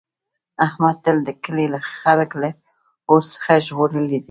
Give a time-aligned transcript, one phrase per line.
[0.65, 1.65] احمد تل د کلي
[1.99, 2.49] خلک له
[3.09, 4.19] اور څخه ژغورلي دي.